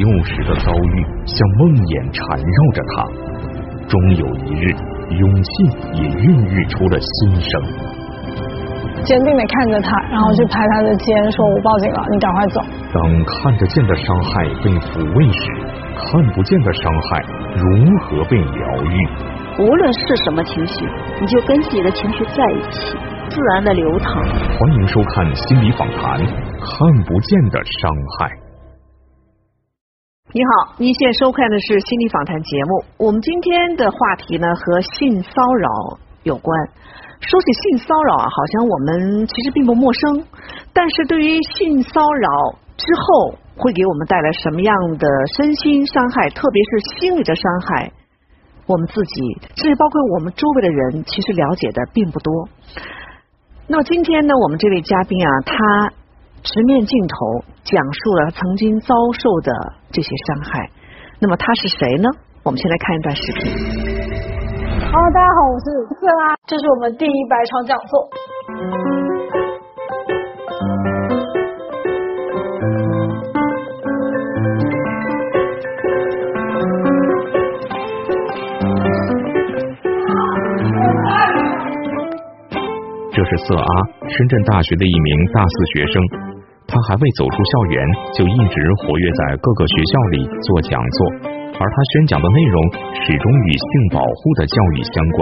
[0.00, 0.96] 幼时的遭遇
[1.28, 3.04] 像梦魇缠绕着他，
[3.84, 4.72] 终有一日，
[5.12, 5.52] 勇气
[5.92, 7.52] 也孕育出了新生。
[9.04, 12.64] 坚定的看着他，然后去拍他的肩，说：“我报警了，你赶快走。”
[12.96, 15.44] 当看得见的伤害被抚慰时，
[15.92, 17.20] 看不见的伤害
[17.60, 17.68] 如
[18.00, 18.96] 何被疗愈？
[19.60, 20.88] 无论是什么情绪，
[21.20, 22.96] 你就跟自己的情绪在一起，
[23.28, 24.16] 自然的流淌。
[24.16, 26.16] 欢迎收看心理访谈，
[26.56, 28.39] 看不见的伤害。
[30.32, 32.84] 你好，您现在收看的是心理访谈节目。
[32.98, 36.68] 我们今天的话题呢，和性骚扰有关。
[37.18, 40.24] 说起性骚扰啊，好像我们其实并不陌生，
[40.72, 42.28] 但是对于性骚扰
[42.76, 47.90] 之后会给我们带来什么样的身心伤害，特别是心理的伤害，
[48.66, 52.48] 我们自己甚至包括我们周围的人，其实了解的并不多。
[53.66, 55.92] 那么今天呢，我们这位嘉宾啊，他
[56.42, 59.52] 直面镜头讲述了曾经遭受的
[59.92, 60.70] 这些伤害。
[61.20, 62.08] 那么他是谁呢？
[62.42, 63.52] 我们先来看一段视频。
[64.80, 65.66] 好，大家好，我是
[66.00, 68.08] 色拉，这是我们第一百场讲座。
[83.12, 83.64] 这是色阿，
[84.08, 86.02] 深圳大学的一名大四学生，
[86.70, 87.76] 他还未走出校园，
[88.14, 90.98] 就一直活跃在各个学校里做讲座。
[91.58, 92.56] 而他宣讲的内容
[93.04, 95.18] 始终与性保护的教育相关。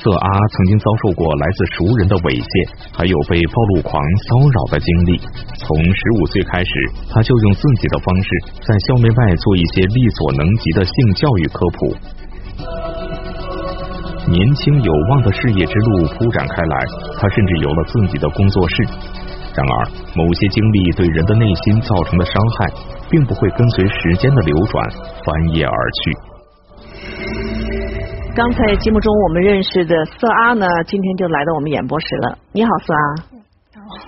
[0.00, 2.52] 色阿曾经遭受过来自熟人的猥亵，
[2.90, 5.20] 还有被暴露狂骚扰的经历。
[5.54, 6.72] 从十五岁开始，
[7.12, 8.28] 他就用自己的方式
[8.64, 11.78] 在校内外做一些力所能及的性教育科普。
[14.28, 16.74] 年轻有望的事业之路铺展开来，
[17.20, 18.74] 他甚至有了自己的工作室。
[19.54, 19.74] 然而，
[20.14, 23.00] 某些经历对人的内心造成的伤害。
[23.10, 24.88] 并不会跟随时间的流转
[25.24, 26.16] 翻页而去。
[28.36, 32.38] 刚才节目中我们认识的色阿呢，今天就来到我们演播室了。
[32.52, 33.02] 你好，色阿。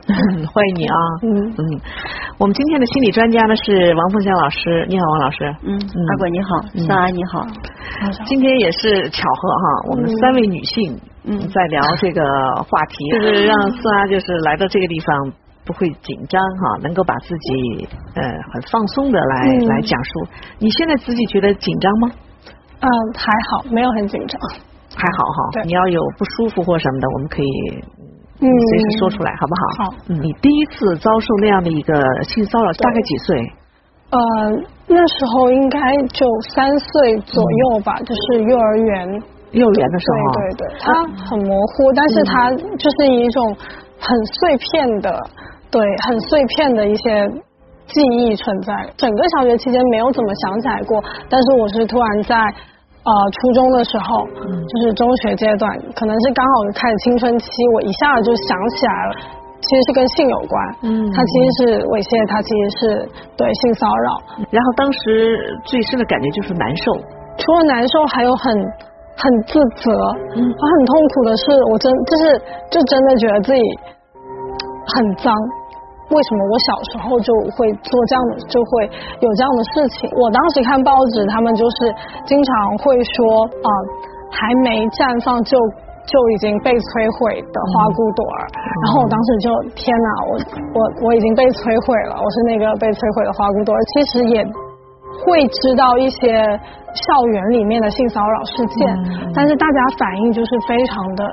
[0.46, 0.94] 欢迎你啊。
[1.24, 1.80] 嗯嗯。
[2.38, 4.86] 我们今天的心理专家呢是王凤香老师。
[4.88, 5.38] 你好，王老师。
[5.64, 5.74] 嗯。
[5.74, 7.44] 阿贵你好，色阿你好。
[8.26, 12.22] 今天也是巧合哈，我们三位女性嗯在聊这个
[12.68, 15.32] 话题，就是让色阿就是来到这个地方。
[15.64, 18.22] 不会紧张哈，能够把自己呃
[18.52, 20.10] 很放松的来来讲述。
[20.58, 22.10] 你现在自己觉得紧张吗？
[22.80, 24.40] 嗯，还好，没有很紧张。
[24.96, 27.48] 还好哈，你要有不舒服或什么的，我们可以
[28.40, 29.84] 嗯随时说出来，好不好？
[29.84, 29.94] 好。
[30.08, 31.94] 嗯你第一次遭受那样的一个
[32.24, 33.52] 性骚扰，大概几岁？
[34.10, 34.18] 呃，
[34.88, 35.78] 那时候应该
[36.08, 39.22] 就三岁左右吧，就是幼儿园。
[39.52, 40.18] 幼儿园的时候。
[40.32, 40.92] 对对对，它
[41.30, 43.56] 很模糊，但是它就是一种
[44.00, 45.12] 很碎片的。
[45.70, 47.26] 对，很碎片的一些
[47.86, 48.74] 记忆存在。
[48.98, 54.20] 整个小学期间没有怎么想起来过，但是我是突然在呃初中的时候，
[54.68, 59.12] 就是中学阶段，可能是刚好开始青春期，我一下子就想起来了，
[59.64, 60.54] 其实是跟性有关。
[60.82, 63.08] 嗯，它其实是猥亵，它其实是
[63.40, 64.44] 对性骚扰。
[64.52, 66.92] 然后当时最深的感觉就是难受，
[67.40, 68.52] 除了难受，还有很
[69.22, 69.90] 很自责。
[70.34, 72.22] 嗯，我很痛苦的是，我真就是
[72.74, 73.62] 就真的觉得自己
[74.90, 75.30] 很脏。
[76.10, 78.84] 为什么我小时候就会做这样的，就会
[79.24, 80.10] 有这样的事情？
[80.20, 81.76] 我当时看报纸，他们就是
[82.26, 82.52] 经常
[82.84, 83.70] 会说啊，
[84.28, 85.56] 还没绽放就
[86.04, 88.44] 就已经被摧毁的花骨朵儿。
[88.84, 90.32] 然后我当时就天哪，我
[90.76, 93.80] 我我已经被摧毁了，我是那个被摧毁的花骨朵儿。
[93.96, 94.44] 其实也
[95.20, 96.32] 会知道一些
[96.94, 98.88] 校园里面的性骚扰事件，
[99.34, 101.24] 但是大家反应就是非常的。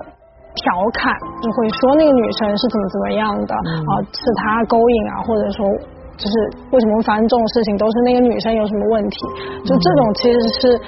[0.49, 5.63] 调侃就会说那个女生是怎么怎么样的啊，是她勾引啊，或者说
[6.17, 6.33] 就是
[6.73, 9.17] 为什么会发生这种事情，都是那个女生有什么问题，
[9.63, 10.81] 就这种其实是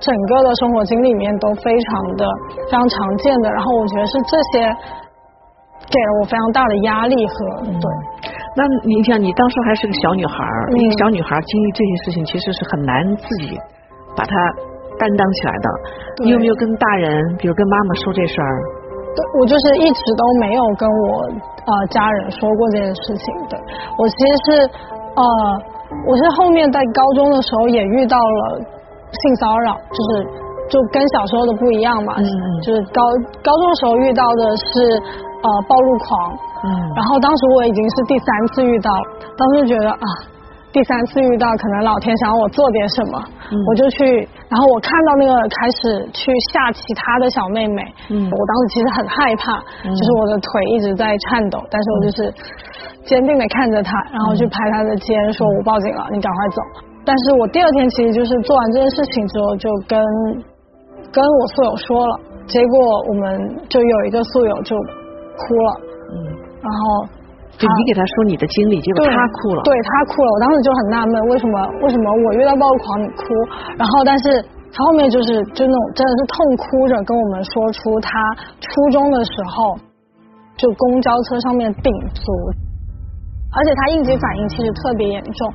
[0.00, 2.24] 整个的生活经历里面都非常的
[2.70, 3.50] 非常常见的。
[3.50, 4.72] 然后我觉得是这些
[5.90, 7.34] 给了我非常大的压力和
[7.64, 7.86] 对。
[8.56, 10.44] 那你想，你当时还是个小女孩，
[10.76, 13.56] 一个小女孩经历这些事情，其实是很难自己
[14.16, 14.34] 把它
[14.98, 15.66] 担当起来的。
[16.24, 18.62] 你有没有跟大人，比如跟妈妈说这事儿？
[19.40, 21.22] 我就是一直都没有跟我
[21.66, 23.58] 呃家人说过这件事情的。
[23.98, 24.70] 我其实是
[25.14, 25.22] 呃，
[26.06, 28.60] 我是后面在高中的时候也遇到了
[29.10, 30.26] 性骚扰，就是
[30.70, 32.14] 就跟小时候的不一样嘛。
[32.18, 32.26] 嗯
[32.62, 33.02] 就是高
[33.42, 35.02] 高中的时候遇到的是
[35.42, 36.32] 呃暴露狂。
[36.64, 36.68] 嗯。
[36.96, 38.90] 然后当时我已经是第三次遇到，
[39.36, 40.08] 当时觉得啊。
[40.70, 43.18] 第三次遇到，可能老天想让我做点什么，
[43.66, 52.34] 我就去，然后我看到那个开始去吓其他的小妹妹，嗯我当时其实很害怕，就是我的腿一直在颤抖，但是我就是
[53.06, 56.60] 坚定的看着她，然后去拍她的肩，说我报警了，你赶快走。
[57.02, 59.98] 但是我第二天其实就是做完这件事情之后，就跟
[61.10, 64.76] 跟我宿友说了，结果我们就有一个宿友就
[65.38, 65.70] 哭了，
[66.10, 66.14] 嗯，
[66.58, 67.06] 然后
[67.54, 73.22] 就你给他说你的经历，结果他哭了，对他哭了，我当时就很纳闷，为什么为什么我遇到暴狂你哭，
[73.78, 74.42] 然后但是
[74.74, 78.10] 他后面就是就那种真的是痛哭着跟我们说出他
[78.60, 79.78] 初中的时候
[80.56, 82.32] 就公交车上面顶足，
[83.56, 85.52] 而且他应急反应其实特别严重。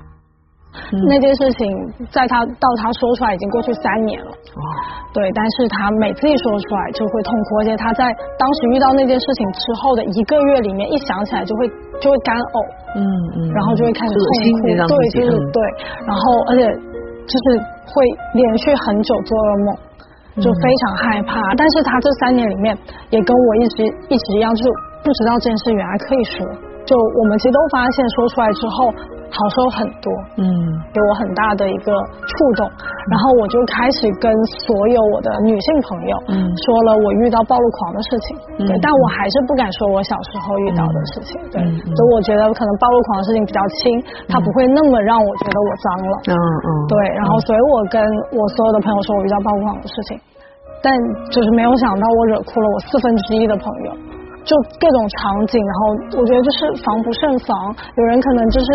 [1.06, 1.70] 那件事情
[2.10, 4.32] 在他到他说出来已经过去三年了，
[5.14, 8.10] 对，但是他每次一说出来就会痛哭，而且他在
[8.42, 11.70] 当时遇到那件事情之后的一个月里面，一想起来就会
[12.02, 12.58] 就会干呕，
[12.98, 13.06] 嗯
[13.38, 14.26] 嗯，然后就会开始痛
[14.58, 15.58] 哭，对，就是对，
[16.10, 16.66] 然后而且
[17.30, 17.46] 就是
[17.86, 17.94] 会
[18.34, 19.70] 连续很久做噩梦，
[20.42, 21.38] 就非常害怕。
[21.54, 22.74] 但是他这三年里面
[23.14, 24.70] 也跟我一直一直一样，就是
[25.06, 26.42] 不知道这件事原来可以说，
[26.90, 28.90] 就我们其实都发现说出来之后。
[29.34, 30.46] 好受很多，嗯，
[30.94, 31.90] 给我很大的一个
[32.22, 32.70] 触动，
[33.10, 34.30] 然后我就开始跟
[34.62, 38.38] 所有我的女性朋友，嗯，说了我遇到暴露狂的事情，
[38.70, 43.82] 对，但我还是不敢说我小时候遇到的事情，对，所以我觉得可能暴露狂的事情比较轻，
[44.30, 47.98] 它不会那么让我觉得我脏了，嗯嗯，对，然后所以我跟
[48.38, 50.14] 我所有的朋友说我遇到暴露狂的事情，
[50.86, 50.94] 但
[51.34, 53.90] 就是没有想到我惹哭了我四分之一的朋友，
[54.46, 58.70] 就各种场景，然后我觉得就是防不胜防，有人可能就是。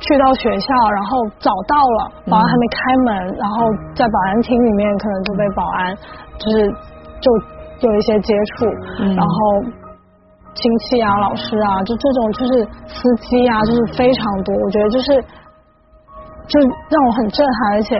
[0.00, 3.64] 去到学校，然后找到了，保安还没开门，然后
[3.94, 5.96] 在保安厅里面可能就被保安
[6.38, 6.68] 就是
[7.20, 8.66] 就有一些接触，
[9.14, 9.34] 然后
[10.54, 14.54] 亲戚啊、老师啊，就这种就是司机啊，就是非常多。
[14.54, 15.14] 我觉得就是
[16.46, 16.60] 就
[16.90, 17.98] 让我很震撼，而且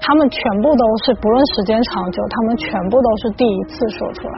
[0.00, 4.34] 他们全部都是不论时间长久，他们全部都是第一次说出来。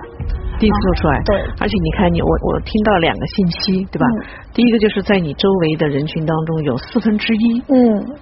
[0.62, 4.06] 第一次做出来，对，而且你看你我我听到两个信息，对吧？
[4.54, 7.74] 第一个就是在你周围的人群当中有四分之一，嗯，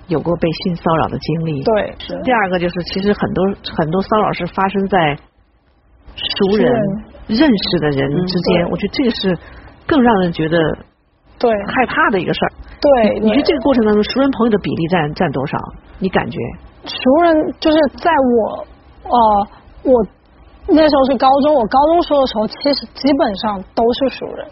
[0.09, 2.19] 有过被性骚扰的经历，对，是。
[2.25, 3.45] 第二个就是其实很多
[3.77, 5.15] 很多骚扰是发生在
[6.17, 6.73] 熟人
[7.27, 9.39] 认识的人之间，我觉得这个是
[9.87, 10.57] 更让人觉得
[11.39, 12.53] 对害怕的一个事儿。
[12.81, 15.59] 对，你觉得这个过程当中熟人朋友的比例占占多少？
[15.99, 16.39] 你感觉？
[16.87, 18.67] 熟人就是在我
[19.05, 19.49] 呃
[19.85, 20.07] 我。
[20.73, 24.47] 那时候是高中，我高中说的时候，其实基本上都是熟人，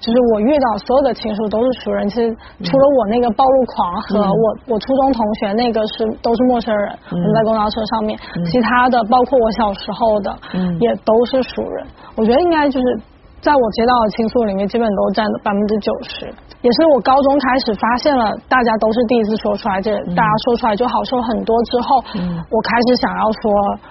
[0.00, 2.08] 就是我遇到所有的亲属都是熟人。
[2.08, 2.34] 其实
[2.64, 8.18] 除了我那个暴露狂和我我初中同学那个是都是陌生人，我们在公交车上面，
[8.50, 10.36] 其他的包括我小时候的
[10.80, 11.86] 也都是熟人。
[12.16, 13.00] 我觉得应该就是
[13.40, 16.32] 在我接到的倾诉里面，基本都占了百分之九十。
[16.60, 21.56] 也是我高中开始发现了，大家都是第一次说出来，这大家说出来就好受很多。
[21.72, 22.04] 之后，
[22.52, 23.48] 我开始想要说，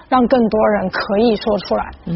[0.08, 1.82] 让更多人可以说出来。
[2.06, 2.14] 嗯，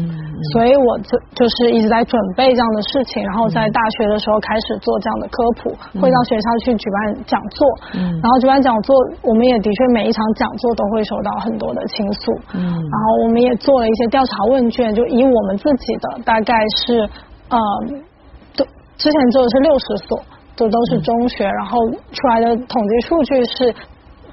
[0.55, 7.67] 所以我就就是一直在准备这样的事情，然后在大学的时候开始做这样的科普，会到学校去举办讲座。
[7.99, 12.31] 嗯，然后举办讲座，我们也的确每一场讲座都会收到很多的倾诉。
[12.55, 17.03] 嗯，然后我们也做了一些调查问卷，就以我们自己的大概是
[17.49, 17.57] 呃，
[18.55, 18.65] 都
[18.97, 20.23] 之前做的是六十所。
[20.55, 23.75] 这都是中学，然后出来的统计数据是，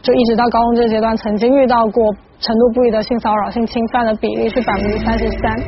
[0.02, 5.58] 就一直到高中这个阶段，曾经遇到过程度不一的性骚扰、性侵犯的比例是百分之三十三。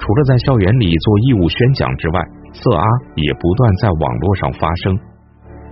[0.00, 2.24] 除了在校园里做义务宣讲之外，
[2.54, 2.82] 色阿
[3.16, 4.96] 也不断在网络上发声。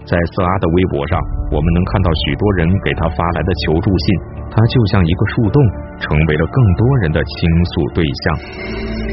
[0.05, 1.19] 在色阿的微博上，
[1.51, 4.07] 我们能看到许多人给他发来的求助信，
[4.53, 5.65] 他就像一个树洞，
[5.99, 9.06] 成为了更多人的倾诉对象。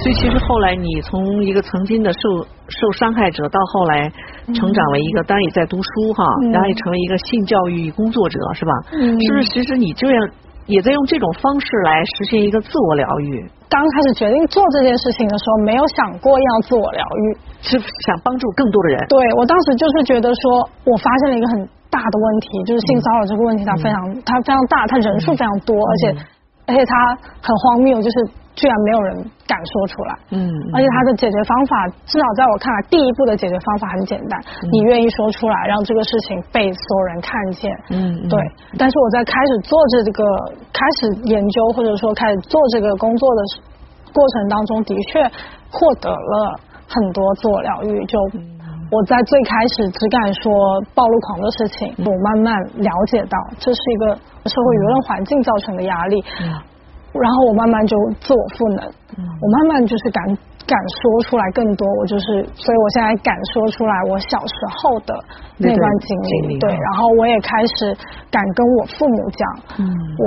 [0.00, 2.20] 所以其实后来你从一个曾经的受
[2.68, 4.08] 受伤害者，到后来
[4.54, 8.72] 成长为一个当然也在读书哈，然后也成为一个性教育工作者是吧？
[8.96, 9.44] 是不是？
[9.52, 10.16] 其实你这样
[10.64, 13.44] 也在用这种方式来实现一个自我疗愈。
[13.68, 17.24] 刚开始决定做这件事情的时候，没有想过要自我疗愈，
[17.60, 19.06] 是想帮助更多的人。
[19.08, 26.16] 对我当时就是觉得说，我发现了一个很大的问题，就是性骚扰这个问题，它非常它非常大，它人数非常多，而且
[26.66, 27.14] 而且它
[27.44, 28.40] 很荒谬，就是。
[28.60, 29.16] 居然没有人
[29.48, 34.36] 敢说出来，嗯，而且他的解决方法，至少在我看来，第一步的解决方法很简单，
[34.70, 38.36] 你愿意说出来，让这个事情被所有人看见，嗯，对。
[38.76, 40.22] 但是我在开始做这个，
[40.76, 43.40] 开始研究或者说开始做这个工作的
[44.12, 45.24] 过程当中，的确
[45.72, 48.04] 获得了很多自我疗愈。
[48.04, 48.18] 就
[48.92, 50.52] 我在最开始只敢说
[50.94, 54.14] 暴露狂的事情，我慢慢了解到这是一个
[54.44, 56.22] 社会舆论环境造成的压力。
[57.12, 58.86] 然后我慢慢就自我赋能，
[59.18, 60.22] 我慢慢就是敢
[60.66, 65.14] 敢说出来更多，我就是，所以我现在敢说出来我小时候的
[65.58, 67.96] 那段经历，对，然后我也开始
[68.30, 69.42] 敢跟我父母讲，
[70.18, 70.24] 我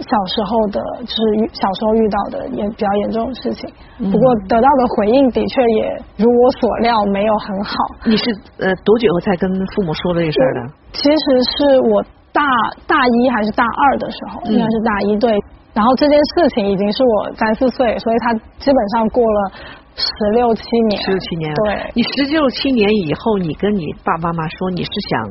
[0.00, 1.20] 小时候的，就是
[1.52, 3.68] 小时候遇到的也比较严重的事情。
[4.00, 7.74] 嗯不过得到的回应的确也如我所料，没有很好。
[8.04, 8.24] 你是
[8.58, 10.60] 呃多久后才跟父母说这个事儿的？
[10.92, 11.16] 其实
[11.56, 12.02] 是我
[12.34, 12.42] 大
[12.86, 15.30] 大一还是大二的时候，嗯应该是大一对。
[15.72, 19.50] 然后这件事情已经是我三四岁，所以他基本上过了
[19.94, 21.02] 十六七年。
[21.02, 21.56] 十六七年了。
[21.64, 25.22] 对，你十六七年以后，你跟你爸爸妈妈说你是想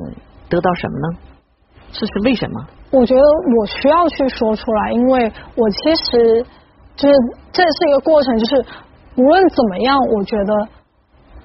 [0.49, 1.19] 得到什么呢？
[1.91, 2.65] 这是为什么？
[2.91, 6.43] 我觉得我需要去说出来，因为我其实
[6.95, 7.15] 就是
[7.51, 8.65] 这是一个过程，就是
[9.15, 10.53] 无论怎么样，我觉得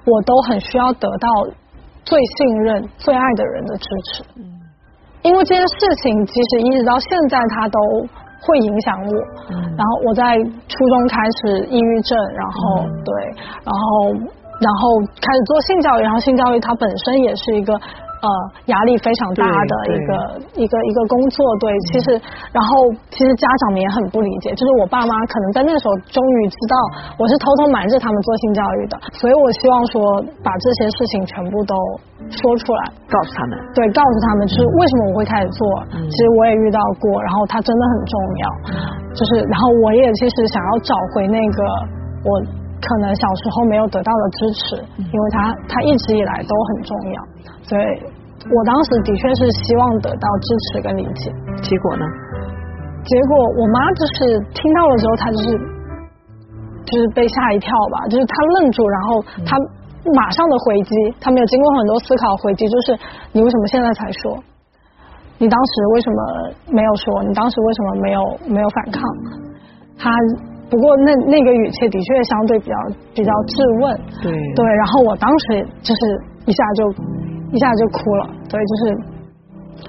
[0.05, 1.29] 我都很需要得到
[2.03, 4.23] 最信任、最爱的人的支持。
[4.37, 4.58] 嗯，
[5.23, 7.79] 因为这件事情其实一直到现在，它都
[8.41, 9.13] 会影响我。
[9.51, 13.13] 嗯然后我在初中开始抑郁症，然后、嗯对，
[13.63, 14.13] 然后
[14.59, 18.27] 然后开始做性教育，然后性教育它本身也是一个呃
[18.67, 20.11] 压力非常大的一个
[20.59, 22.11] 一个一个工作，对，其实
[22.51, 26.75] 然后其实家长们也很不理解，就是我爸妈可能在那个时候终于知道
[27.17, 29.99] 我是偷偷瞒着他们做性教育的，所以我希望说
[30.43, 31.73] 把这些事情全部都
[32.27, 33.55] 说出来，告诉他们。
[33.73, 35.63] 对，告诉他们就是为什么我会开始做。
[35.95, 38.13] 嗯其实我也遇到过，然后它真的很重
[38.43, 38.45] 要。
[39.15, 41.63] 就是，然后我也其实想要找回那个
[42.25, 42.31] 我
[42.81, 44.61] 可能小时候没有得到的支持，
[44.97, 47.17] 嗯因为它它一直以来都很重要。
[47.63, 47.83] 所以
[48.39, 51.31] 我当时的确是希望得到支持跟理解。
[51.61, 52.05] 结果呢？
[53.03, 55.45] 结果我妈就是听到了之后，她就是
[56.85, 59.57] 就是被吓一跳吧，就是她愣住，然后她
[60.15, 62.97] 马上的回击，她没有经过很多思考回击，就是
[63.31, 64.37] 你为什么现在才说？
[65.37, 66.19] 你当时为什么
[66.75, 67.23] 没有说？
[67.23, 68.21] 你当时为什么没有
[68.55, 69.01] 没有反抗？
[69.97, 70.11] 她
[70.69, 72.75] 不过那那个语气的确相对比较
[73.15, 76.01] 比较质问，对对，然后我当时就是
[76.45, 76.81] 一下就
[77.51, 78.81] 一下就哭了，对，就是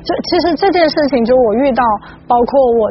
[0.01, 1.85] 这其实这件事情，就我遇到，
[2.27, 2.89] 包括我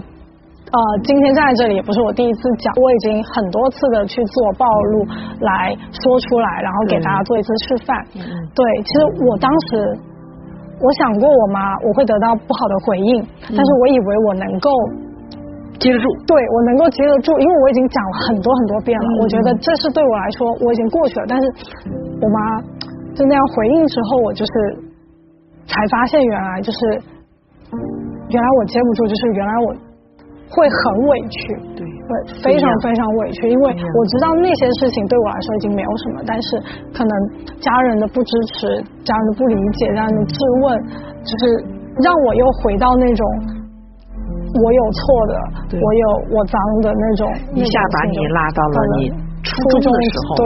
[0.70, 5.06] 呃今天站在这里也不是我第一次讲，我已经很多次的去做暴露
[5.42, 7.98] 来说出来，然后给大家做一次示范。
[8.54, 9.98] 对，其实我当时
[10.78, 14.70] 我想过我妈我会得到不好的回应，但是我以为我能够。
[15.80, 16.06] 接得住。
[16.28, 21.26] 对我能够接得住，因为我已经讲了很多很多遍了，嗯我觉得这是对我来说我已经过去了。
[21.28, 21.44] 但是
[22.22, 22.38] 我妈
[23.16, 24.52] 就那样回应之后，我就是
[25.66, 26.80] 才发现原来就是
[28.30, 29.68] 原来我接不住，就是原来我
[30.50, 32.10] 会很委屈，对会，
[32.42, 36.58] 非常非常委屈，因为我知道那些事情对我来说已经没有什么，但是
[36.94, 37.14] 可能
[37.62, 40.82] 家人的不支持、家人的不理解、家人的质问，
[41.22, 41.46] 就是
[42.02, 43.26] 让我又回到那种
[44.58, 45.34] 我有错的，
[45.78, 49.12] 我有我脏的那种，一下把你拉到了你
[49.46, 50.46] 初中的时候，对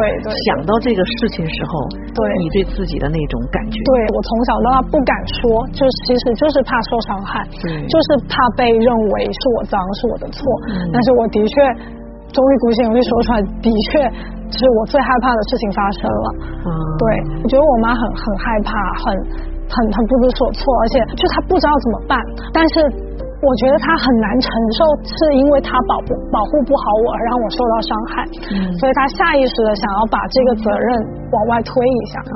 [0.51, 2.19] 想到这个事情时候，对。
[2.37, 5.41] 你对自己的那种感觉，对我从小到大不敢说，
[5.71, 7.71] 就是其实就是怕受伤害，对。
[7.87, 10.91] 就是怕被认为是我脏是我的错，嗯。
[10.91, 11.53] 但是我的确
[12.33, 14.03] 终于鼓起勇气说出来，的确
[14.53, 16.27] 是我最害怕的事情发生了。
[16.65, 16.69] 嗯，
[16.99, 17.05] 对，
[17.41, 19.05] 我觉得我妈很很害怕，很
[19.69, 22.13] 很很不知所措，而且就她不知道怎么办。
[22.53, 22.73] 但是
[23.43, 28.11] 我觉得他很难承受，是因为他保不保护不好我，而让我受到伤害，
[28.55, 28.55] 嗯。
[28.79, 30.87] 所以他下意识的想要把这个责任
[31.27, 32.23] 往外推一下。
[32.23, 32.35] 嗯，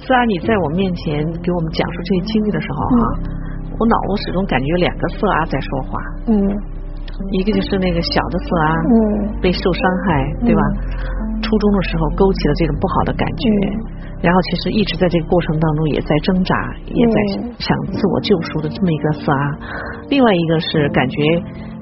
[0.00, 3.00] 虽然你在我面前给我们讲述这些经历的时候哈、
[3.76, 6.00] 我脑子始终感觉有两个色阿在说话，
[6.32, 6.34] 嗯。
[7.36, 8.96] 一个就是那个小的色阿，嗯。
[9.44, 10.62] 被受伤害，对吧？
[11.42, 13.44] 初中的时候勾起了这种不好的感觉，
[14.20, 16.52] 然后其实一直在这个过程当中也在挣扎，
[16.86, 19.44] 也在嗯想自我救赎的这么一个色阿。
[20.08, 21.16] 另外一个是感觉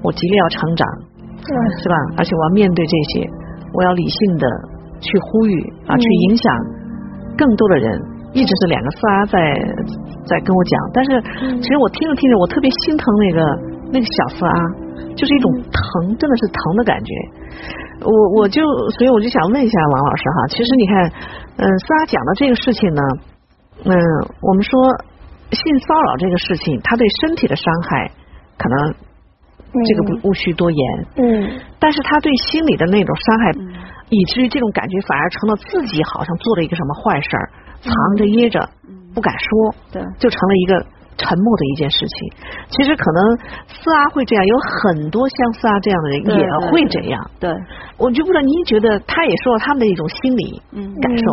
[0.03, 0.87] 我极力要成长，
[1.43, 1.53] 嗯
[1.83, 1.97] 是吧？
[2.17, 3.29] 而且我要面对这些，
[3.75, 4.47] 我要理性的
[5.01, 6.47] 去呼吁啊，嗯去影响
[7.37, 7.91] 更多的人。
[8.35, 9.41] 一直是两个色阿在
[10.29, 11.11] 在跟我讲，但是
[11.43, 13.41] 嗯其实我听着听着，我特别心疼那个
[13.91, 14.61] 那个小色阿，
[15.17, 17.11] 就是一种疼，真的是疼的感觉。
[18.01, 18.63] 我我就
[18.99, 21.13] 所以我就想问一下王老师哈，其实你看，
[21.57, 23.03] 嗯，丝阿讲的这个事情呢，
[23.85, 23.93] 嗯，
[24.41, 24.71] 我们说
[25.51, 28.11] 性骚扰这个事情，它对身体的伤害
[28.57, 28.95] 可能
[29.87, 31.61] 这个不无需多言，嗯。
[31.79, 33.53] 但是他对心理的那种伤害，
[34.11, 37.51] 以至于这种感觉反而成了自己好像做了一个什么坏事儿，
[37.81, 38.69] 藏着掖着
[39.15, 40.87] 不敢说，对就成了一个
[41.19, 42.33] 沉默的一件事情。
[42.71, 47.31] 其实可能四阿会这样，有很多像四阿这样的人也会这样。
[47.39, 47.53] 对，
[47.99, 50.95] 我就不知道您觉得他也说了他们的一种心理嗯。
[51.03, 51.25] 感受，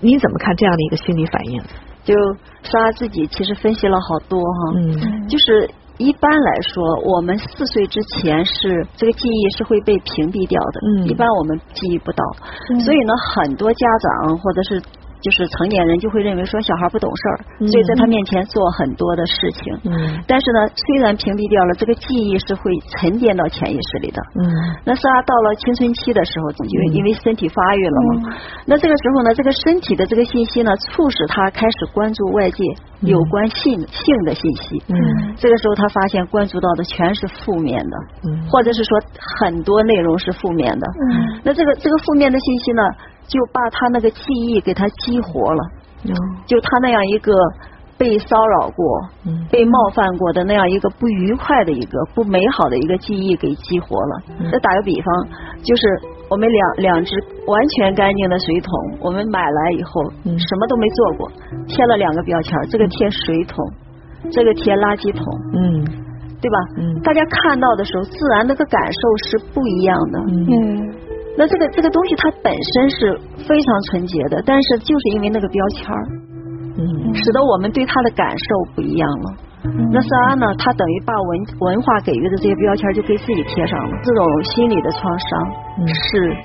[0.00, 1.60] 您怎么看这样的一个心理反应？
[2.04, 2.14] 就
[2.62, 5.28] 莎拉自己其实分析了好多哈，嗯。
[5.28, 11.06] 就是一般来说，我们四岁之前是这个记忆是会被屏蔽掉的，嗯。
[11.06, 12.24] 一般我们记忆不到，
[12.70, 12.80] 嗯。
[12.80, 14.82] 所以呢，很多家长或者是
[15.22, 19.62] 就是成年人就会认为说小孩不懂事儿，所以在他面前做很多的事情。
[19.86, 24.18] 嗯但是呢，虽然屏蔽掉了，这个记忆是会沉淀到潜意识里的。
[24.36, 24.44] 嗯
[24.84, 28.10] 那是啊，到了青春期的时候，因为因为身体发育了嘛，
[28.66, 32.58] 那这个时候呢，这个身体的这个信息呢，促使他开始关注外界
[33.00, 34.82] 有关性性的信息。
[34.90, 34.98] 嗯
[35.36, 38.98] 这个时候他发现关注到的全是负面的，嗯或者是说
[39.38, 40.86] 很多内容是负面的。
[40.98, 42.82] 嗯那这个这个负面的信息呢，
[43.32, 45.62] 就把他那个记忆给他激活了，
[46.04, 46.12] 嗯
[46.46, 47.32] 就他那样一个
[47.96, 48.84] 被骚扰过、
[49.26, 54.14] 嗯被冒犯过的那样一个不愉快的一个不美好的一个记忆给激活了。
[54.50, 55.28] 再打个比方，
[55.62, 55.82] 就是
[56.28, 57.14] 我们两两只
[57.46, 59.90] 完全干净的水桶，我们买来以后
[60.24, 61.30] 嗯什么都没做过，
[61.68, 63.64] 贴了两个标签，这个贴水桶，
[64.30, 65.24] 这个贴垃圾桶。
[65.54, 65.84] 嗯
[66.42, 66.58] 对吧？
[66.78, 68.98] 嗯大家看到的时候，自然那个感受
[69.28, 70.18] 是不一样的。
[70.26, 70.94] 嗯嗯
[71.36, 76.02] 那这个这个东西它本身是非常纯洁的，但是就是因为那个标签儿，
[76.78, 79.26] 嗯使得我们对它的感受不一样了。
[79.92, 85.28] 那萨拉呢，他等于把文文化给予的这些标签儿就给自己贴上了，这种心理的创伤
[85.78, 86.36] 嗯是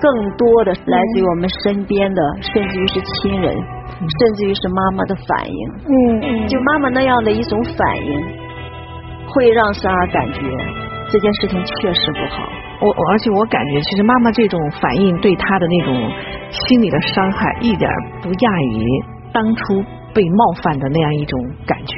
[0.00, 5.68] 更多的来自于我们身边的，甚至于是亲人，甚至于是妈妈的反应。
[5.86, 8.20] 嗯嗯，就妈妈那样的一种反应，
[9.28, 10.40] 会让莎儿感觉
[11.14, 12.42] 这件事情确实不好。
[12.82, 15.94] 我我而且我感觉，其实妈妈这种反应对她的那种
[16.50, 17.88] 心理的伤害，一点
[18.20, 18.82] 不亚于
[19.32, 19.78] 当初
[20.12, 21.94] 被冒犯的那样一种感觉。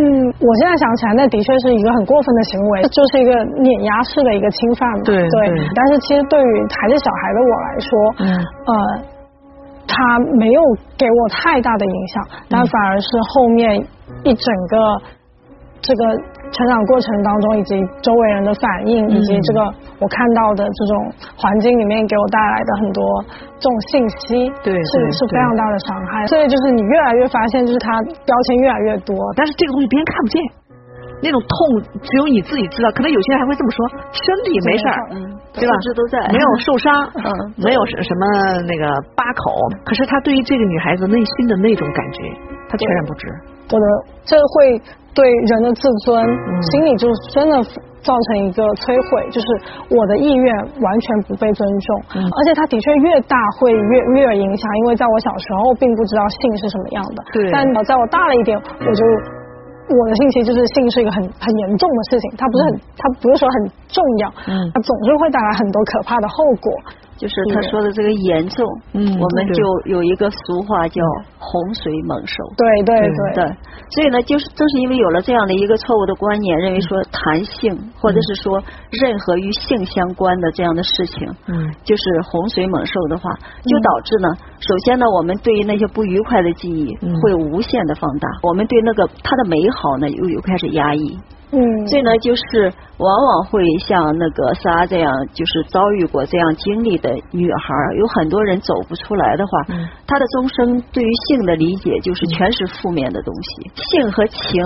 [0.40, 5.04] 我现在想起来，那的确是一个很过分的行为， 就是一个碾压式的一个侵犯嘛。
[5.04, 7.90] 对对但是其实对于还是小孩的我来说，
[8.24, 8.74] 嗯呃，
[9.86, 10.62] 他没有
[10.96, 13.76] 给我太大的影响，但反而是后面
[14.24, 14.76] 一整个
[15.80, 16.02] 这个
[16.52, 19.60] 成长过程当中，以及周围人的反应，以及这个
[20.00, 23.02] 我看到的这种环境里面给我带来的很多
[23.58, 26.26] 这种信息，对对是是非常大的伤害。
[26.26, 30.42] 所以就是你越来越发现，就是他标签越来越多，但是这个东西别人看不见，
[31.22, 31.50] 那种痛
[32.00, 32.90] 只有你自己知道。
[32.92, 33.78] 可能有些人还会这么说：
[34.12, 35.18] 身体没事儿，嗯，
[35.52, 37.28] 对吧素质都在，没有受伤， 嗯
[37.58, 38.24] 没有什什么
[38.66, 39.52] 那个疤口。
[39.84, 42.22] 可是他对于这个女孩子内心的那种感觉，
[42.70, 43.26] 他全然不知。
[43.70, 43.86] 我的
[44.24, 44.80] 这会
[45.18, 47.58] 对人的自尊、嗯心理就真的
[48.06, 49.46] 造成一个摧毁，就是
[49.90, 50.46] 我的意愿
[50.78, 59.02] 完全不被尊重，嗯而且它的确越大会越越有影响，因为在我小时候并不知道性是什么样的，对但在我大了一点，我就。
[59.88, 63.56] 我的信息就是性是一个很很严重的事情，它不是很，它不是说很
[63.88, 66.68] 重要，嗯它总是会带来很多可怕的后果。
[67.18, 71.02] 就是他说的这个严重，嗯我们就有一个俗话叫
[71.38, 72.34] 洪水猛兽。
[72.56, 73.34] 对对对。
[73.34, 73.44] 对，
[73.90, 81.74] 所以呢，就是正是因为有了这样的一个错误的观念，认为说谈性或者是说任何与性相关的这样的事情，嗯。
[81.84, 83.30] 就是洪水猛兽的话，
[83.64, 84.28] 就导致呢，
[84.60, 87.12] 首先呢，我们对于那些不愉快的记忆嗯。
[87.20, 91.18] 会无限的放大，我们对那个它的美好呢又又开始压抑，
[91.50, 99.88] 嗯，所以呢，就是往往会像那个莎这样，就是遭遇过这样经历的女孩，有很多人走不出来的话，嗯。
[100.06, 104.62] 她的终生对于性的理解就是全是负面的东西，性和情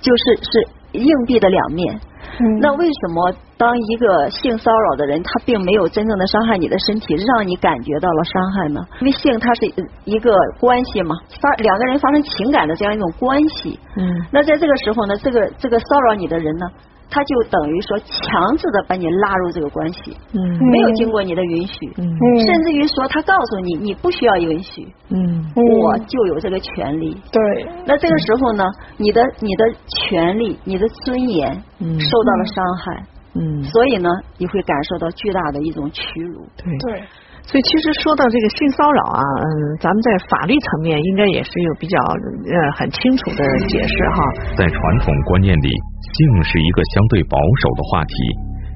[0.00, 1.98] 就是是硬币的两面。
[2.40, 8.80] 嗯那为什么当一个性骚扰的人，他并没有真正的伤害你的身体，让你感觉到了伤害呢？
[9.00, 9.66] 因为性它是
[10.04, 13.78] 一个关系嘛，发两个人发生情感的这样一种关系。
[13.96, 16.66] 嗯那在这个时候呢，这个这个骚扰你的人呢，
[17.14, 27.16] 他就等于说强制的把你拉入这个关系，嗯没有经过你的允许，嗯嗯甚至于说他告诉你你不需要允许，嗯嗯我就有这个权利。
[27.30, 27.40] 对
[27.86, 28.64] 那这个时候呢，
[28.96, 36.44] 你的你的权利、你的尊严嗯受到了伤害，嗯，所以呢，你会感受到巨大的一种屈辱。
[36.56, 36.76] 对。
[36.78, 37.02] 对。
[37.44, 44.18] 所以其实说到这个性骚扰啊，嗯，咱们在法律层面应该也是有比较呃很清楚的解释哈。
[44.56, 48.14] 在传统观念里，性是一个相对保守的话题，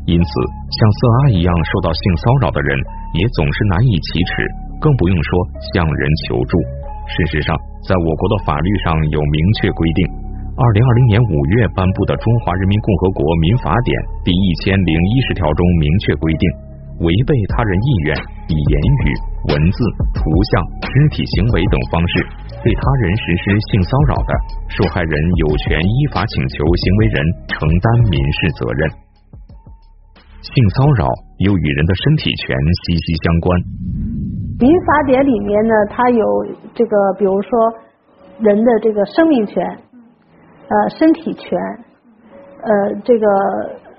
[0.05, 0.31] 因此
[0.69, 2.77] 像色阿一样受到性骚扰的人
[3.17, 4.45] 也总是难以启齿，
[4.79, 5.31] 更不用说
[5.73, 6.53] 向人求助。
[7.09, 7.57] 事实上，
[7.89, 10.01] 在我国的法律上有明确规定，
[10.61, 13.97] 二零二零年五月颁布的《中华人民共和国民法典》
[14.29, 16.45] 第一千零一十条中明确规定，
[17.01, 18.17] 违背他人意愿，
[18.51, 19.05] 以言语、
[19.51, 19.79] 文字、
[20.15, 20.19] 图
[20.51, 20.51] 像、
[20.83, 22.27] 肢体行为等方式
[22.63, 24.31] 对他人实施性骚扰的，
[24.69, 25.15] 受害人
[25.47, 28.81] 有权依法请求行为人承担民事责任。
[30.43, 31.07] 性骚扰
[31.39, 33.47] 又与人的身体权息息相关。
[34.59, 36.25] 民法典里面呢，它有
[36.75, 37.51] 这个，比如说
[38.41, 39.63] 人的这个生命权，
[40.67, 41.59] 呃，身体权，
[42.63, 43.27] 呃，这个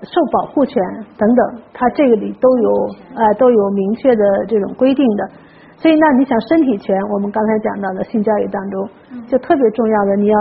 [0.02, 0.82] 受保护权
[1.18, 2.70] 等等，它这个里都有
[3.14, 5.28] 呃都有明确的这种规定的。
[5.76, 8.88] 所以那你想身体权，我们刚才讲到的性教育当中，
[9.28, 10.38] 就特别重要的，你要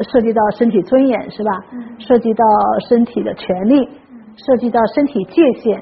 [0.00, 1.50] 涉及到身体尊严是吧？
[1.98, 2.44] 涉及到
[2.88, 3.88] 身体的权利，
[4.36, 5.78] 涉及到身体界限，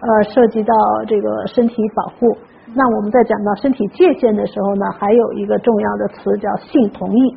[0.00, 0.74] 呃，涉及到
[1.06, 2.36] 这个身体保护。
[2.74, 7.36] 那我们在讲到身体界限的时候呢，还有一个重要的词叫性同意。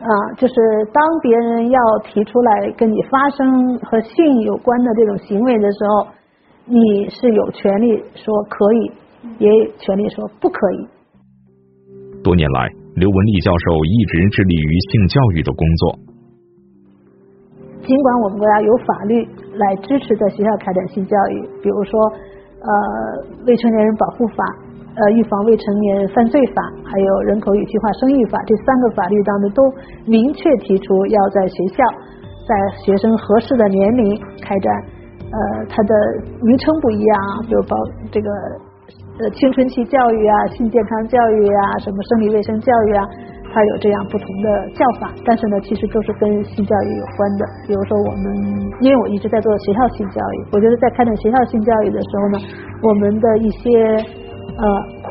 [0.00, 0.54] 啊，就是
[0.94, 6.08] 当别人要提出来跟你发生和性有关的这种行为的时候，
[6.64, 8.92] 你是有权利说可以，
[9.38, 10.88] 也有权利说不可以。
[12.24, 15.98] 多年来，刘文丽教授一直致力于性教育的工作。
[17.84, 22.00] 尽管我们国家有法律来支持在学校开展性教育，比如说
[22.60, 22.70] 呃
[23.46, 24.44] 未成年人保护法。
[24.90, 29.62] 呃，预防未成年犯罪法，还有人口与计划生育法，这三个法律当中都
[30.04, 31.84] 明确提出要在学校，
[32.42, 32.52] 在
[32.84, 34.74] 学生合适的年龄开展，
[35.30, 35.94] 呃，它的
[36.42, 37.76] 名称不一样，比如包
[38.10, 38.28] 这个
[39.22, 43.06] 呃青春期教育啊、性健康教育啊、什么生理卫生教育啊，
[43.54, 47.46] 它有这样不同的叫法，但是呢，其实都是跟性教育有关的。
[47.68, 48.24] 比如说我们，
[48.80, 52.38] 因为我一直在做学校性教育，我觉得在开展学校性教育的时候呢，
[52.82, 54.04] 我们的一些。
[54.50, 54.64] 呃，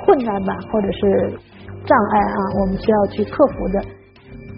[0.03, 0.99] 困难吧，或者是
[1.85, 3.79] 障碍啊，我们需要去克服的。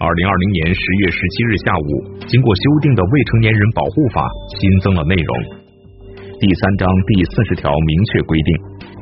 [0.01, 1.89] 二零二零年十月十七日下午，
[2.25, 4.25] 经过修订的《未成年人保护法》
[4.57, 5.31] 新增了内容。
[6.41, 8.49] 第三章第四十条明确规定，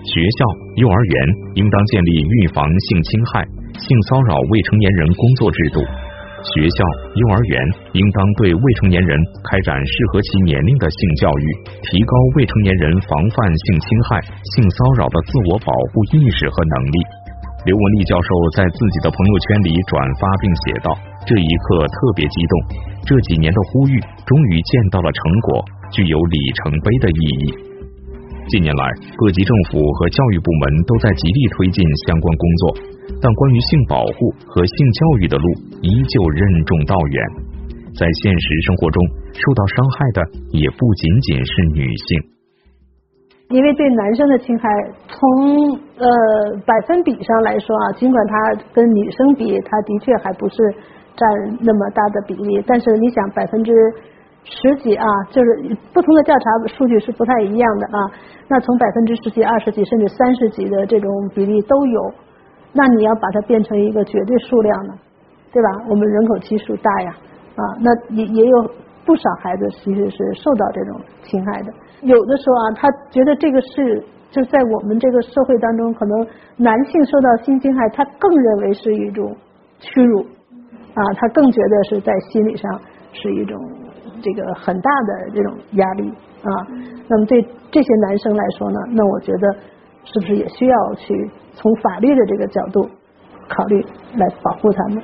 [0.04, 0.40] 学校、
[0.76, 1.16] 幼儿园
[1.56, 3.48] 应当建立预防性侵害、
[3.80, 5.80] 性骚扰未成年人工作制度。
[6.40, 6.78] 学校、
[7.16, 7.54] 幼儿园
[7.94, 9.12] 应当对未成年人
[9.44, 11.46] 开展适合其年龄的性教育，
[11.84, 13.36] 提高未成年人防范
[13.68, 14.22] 性侵害、
[14.56, 16.98] 性骚扰的自我保护意识和能力。
[17.68, 20.96] 刘文丽教授在自己的朋友圈里转发并写道
[21.28, 22.54] ：“这一刻特别激动，
[23.04, 27.68] 这几年的呼吁终于见到了成果，具有里程碑的意义。”
[28.50, 28.84] 近年来，
[29.16, 32.64] 各级政府和教育部门都在极力推进相关工作。
[33.22, 35.46] 但关于性保护和性教育的路
[35.82, 37.18] 依旧任重道远，
[37.94, 38.98] 在现实生活中
[39.34, 42.22] 受到伤害的也不仅仅是女性。
[43.50, 44.70] 因为对男生的侵害，
[45.08, 46.06] 从呃
[46.66, 48.34] 百分比上来说啊，尽管他
[48.74, 50.56] 跟女生比，他的确还不是
[51.18, 51.28] 占
[51.62, 53.74] 那么大的比例，但是你想百分之
[54.50, 58.12] 十几啊，就是不同的调查数据是不太一样的啊。
[58.48, 62.12] 那从百分之十几、二十几甚至三十几的这种比例都有。
[62.74, 64.94] 那你要把它变成一个绝对数量呢，
[65.52, 65.70] 对吧？
[65.88, 67.16] 我们人口基数大呀，
[67.56, 68.72] 啊，那也也有
[69.06, 71.74] 不少孩子其实是受到这种侵害的。
[72.02, 79.36] 有的时候啊，他觉得这个是就在我们这个社会当中，可能男性受到性侵害，他更认为是一种
[79.80, 80.22] 屈辱
[80.94, 82.80] 啊，他更觉得是在心理上
[83.14, 83.60] 是一种
[84.22, 86.10] 这个很大的这种压力
[86.44, 86.52] 啊。
[87.08, 89.56] 那么对这些男生来说呢，那我觉得
[90.06, 91.30] 是不是也需要去？
[91.54, 92.88] 从法律的这个角度
[93.50, 93.84] 考虑
[94.16, 95.04] 来保护他们。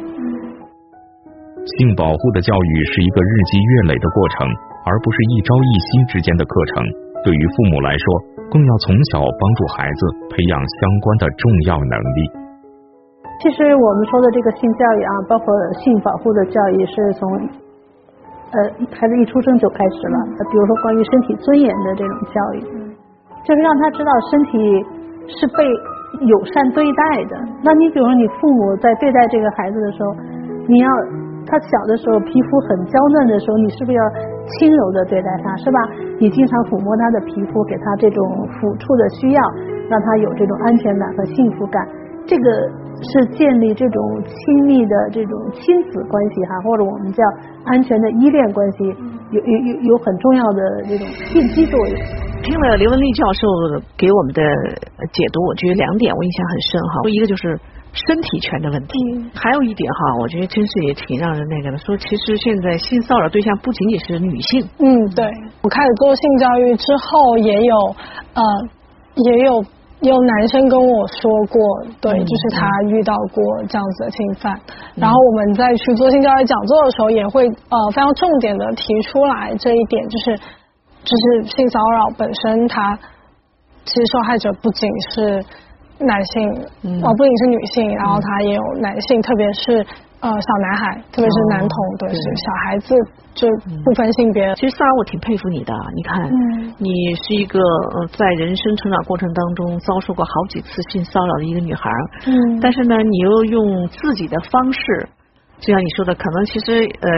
[1.66, 4.48] 性保护的教育是一个日积月累的过程，
[4.86, 6.86] 而不是一朝一夕之间的课程。
[7.26, 8.06] 对于父母来说，
[8.54, 10.00] 更要从小帮助孩子
[10.30, 12.20] 培养相关的重要能力。
[13.42, 15.46] 其实我们说的这个性教育啊，包括
[15.84, 17.28] 性保护的教育，是从
[18.56, 20.18] 呃孩子一出生就开始了。
[20.52, 22.60] 比如说关于身体尊严的这种教育，
[23.44, 24.86] 就是让他知道身体
[25.28, 25.64] 是被。
[26.16, 30.16] 友善对待的，那你比如说你父母在对待这个孩子的时候，
[30.66, 30.88] 你要
[31.46, 34.04] 他小的时候皮肤很娇嫩的时候，你是不是要
[34.48, 35.80] 轻柔的对待他，是吧？
[36.18, 38.24] 你经常抚摸他的皮肤，给他这种
[38.56, 39.42] 抚触的需要，
[39.90, 41.84] 让他有这种安全感和幸福感，
[42.28, 42.44] 这个
[43.02, 45.62] 是建立这种亲密的这种亲
[45.92, 47.24] 子关系哈，或者我们叫
[47.66, 48.86] 安全的依恋关系，
[49.32, 51.96] 有有有有很重要的这种奠基作用。
[52.42, 53.48] 听了刘文丽教授
[53.98, 54.42] 给我们的
[55.12, 57.10] 解读，我觉得两点我印象很深哈。
[57.10, 57.60] 一个就是
[57.92, 58.94] 身体权的问题，
[59.34, 61.78] 还有一点哈，我觉得真是也挺让人那个的。
[61.78, 64.70] 说其实现在性骚扰对象不仅仅是女性。
[64.78, 65.26] 嗯，对。
[65.64, 67.76] 我开始做性教育之后，也有
[68.34, 68.44] 呃，
[69.16, 69.64] 也有
[70.02, 71.62] 有男生跟我说过，
[72.02, 74.60] 对，就是他遇到过这样子的侵犯。
[74.96, 80.40] 然后我们在去做性教育讲座的时候，也会呃非常重点的提出来这一点，就是。
[81.06, 82.98] 就是性骚扰本身，它
[83.84, 85.46] 其实受害者不仅是
[86.00, 86.50] 男性，
[87.04, 89.86] 哦，不仅是女性，然后他也有男性，特别是
[90.26, 92.96] 呃小男孩，特别是男童，对，是小孩子
[93.34, 93.48] 就
[93.84, 94.54] 不分性别。
[94.56, 96.18] 其实萨尔，我挺佩服你的，你看，
[96.78, 97.60] 你是一个
[98.18, 101.90] 在人生成长过程当中遭受过好几次性骚扰的一个女孩，
[102.26, 105.10] 嗯，但是呢，你又用自己的方式，
[105.60, 107.10] 就像你说的，可能其实呃。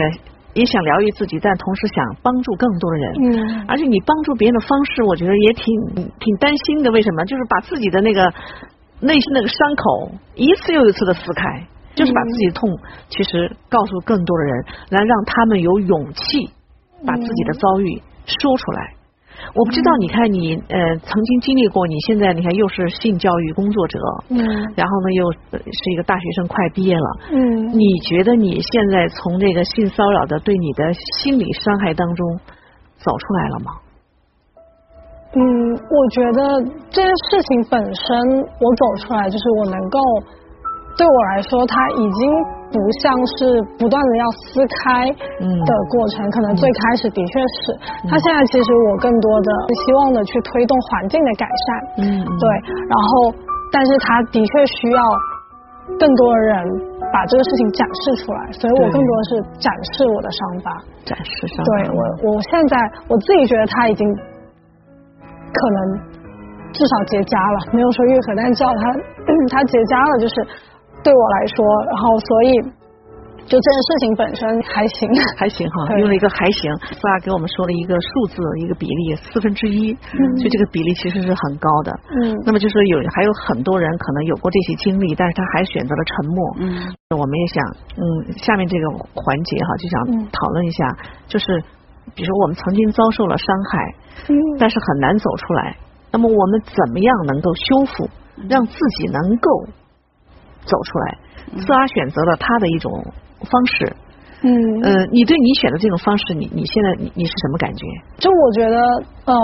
[0.54, 3.12] 也想疗愈自己，但同时想帮助更多的人。
[3.22, 5.64] 嗯而且你帮助别人的方式，我觉得也挺
[6.18, 6.90] 挺担心的。
[6.90, 7.24] 为什么？
[7.26, 8.32] 就是把自己的那个
[8.98, 11.64] 内心那个伤口一次又一次的撕开，
[11.98, 12.70] 就是把自己的痛，
[13.10, 16.48] 其实告诉更多的人，来让他们有勇气
[17.04, 18.94] 把自己的遭遇说出来。
[19.54, 23.98] 我不知道，你看你呃曾经经历过，你现在你看又是性教育工作者，
[24.30, 24.38] 嗯
[24.76, 27.08] 然后呢又呃是一个大学生，快毕业了。
[27.30, 32.40] 嗯你觉得你现在从这个性骚扰的对你的心理伤害当中
[32.96, 33.72] 走出来了吗？
[35.34, 35.40] 嗯，
[35.74, 38.16] 我觉得这件事情本身，
[38.60, 39.98] 我走出来就是我能够，
[40.98, 42.20] 对我来说，它已经
[42.74, 45.06] 不像是不断的要撕开
[45.40, 47.32] 嗯的过程，可能最开始的确
[47.62, 49.50] 是，它现在其实我更多的
[49.86, 51.66] 希望的去推动环境的改善，
[52.02, 52.44] 嗯，对，
[52.90, 53.32] 然后
[53.70, 55.00] 但是它的确需要
[56.02, 56.52] 更多的人
[57.14, 59.30] 把这个事情展示出来，所以我更多的是
[59.62, 60.68] 展示我的伤疤。
[61.06, 61.64] 展示伤疤。
[61.64, 62.00] 对我，
[62.34, 62.76] 我现在
[63.08, 65.78] 我自己觉得他已经可能
[66.74, 68.92] 至少结痂了，没有说愈合，但至少他
[69.48, 70.34] 他 结痂了，就是
[71.02, 72.52] 对我来说，然后所以
[73.48, 75.08] 就这件事情本身还行，
[75.38, 79.94] 还行哈，用了一个还行，萨拉给我们说了一个数字，一个比例四分之一，
[80.36, 81.92] 所以这个比例其实是很高的。
[82.20, 86.56] 嗯那么就是有还有很多人可能有过这些经历，但是他还选择了沉默。
[86.60, 87.64] 嗯我们也想，
[87.96, 88.02] 嗯，
[88.36, 88.84] 下面这个
[89.14, 91.46] 环节哈，就想嗯讨论一下，就是
[92.14, 93.94] 比如说我们曾经遭受了伤害，
[94.28, 95.76] 嗯但是很难走出来。
[96.12, 98.08] 那么我们怎么样能够修复，
[98.48, 99.64] 让自己能够
[100.68, 101.06] 走出来？
[101.64, 102.92] 自阿选择了他的一种
[103.40, 103.96] 方式。
[104.42, 104.52] 嗯，
[104.84, 107.82] 呃，你对你选的这种方式，你你现在你你是什么感觉？
[108.18, 108.76] 就我觉得
[109.24, 109.34] 呃。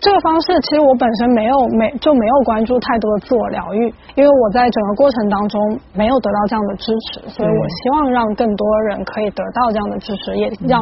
[0.00, 5.58] 这个方式其实我本身没有没就没有关注太多的自我疗愈，因为我在整个过程当中
[5.92, 10.80] 没有得到这样的支持，所以我希望让更多人可以得到这样的支持，也让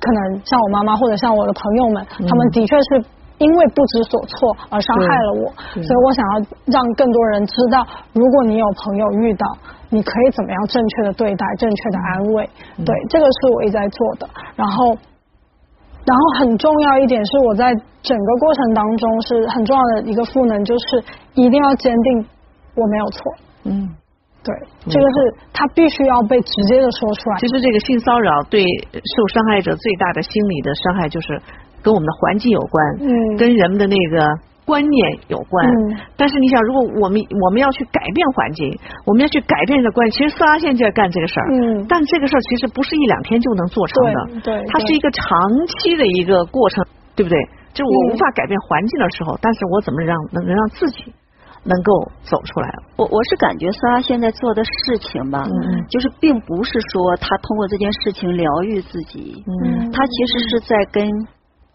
[0.00, 3.04] 可能像我妈妈或者像我的朋友们，他们的确是
[3.40, 4.36] 因为不知所措
[4.68, 6.34] 而伤害了我，所以我想要
[6.68, 7.80] 让更多人知道，
[8.12, 9.44] 如果你有朋友遇到，
[9.88, 12.48] 你可以怎么样正确的对待，正确的安慰，
[12.84, 14.96] 对，这个是我一直在做的，然后。
[16.02, 22.26] 然后很重要一点是，我在整个过程当中是很重要的一个赋能，就是一定要坚定
[22.74, 23.20] 我没有错。
[23.64, 23.86] 嗯，
[24.42, 24.54] 对，
[24.88, 27.36] 这个是他必须要被直接的说出来。
[27.38, 31.38] 其实这个性骚扰对受伤害者最大的心理的伤害，就是
[31.82, 34.28] 跟我们的环境有关，嗯跟人们的那个
[34.64, 35.66] 观念有关。
[35.66, 41.46] 嗯但是你想，如果我们我们要去改变环境，我们要去改变这个观念，其实斯拉现在就在干这个事儿。
[41.52, 45.24] 嗯但这个事儿其实不是一两天就能做成的，对对它是一个长
[45.66, 46.84] 期的一个过程，
[47.16, 47.36] 对不对？
[47.72, 51.04] 就是我嗯无法改变环境的时候，但是我怎么让能能让自己
[51.64, 52.68] 能够走出来？
[52.96, 61.08] 我我是感觉萨拉现在做的事情吧，嗯就是并不是说他通过这件事情疗愈自己，嗯他其实是在跟